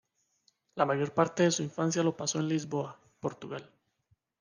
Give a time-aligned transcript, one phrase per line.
[0.73, 3.69] La mayor parte de su infancia lo pasó en Lisboa, Portugal.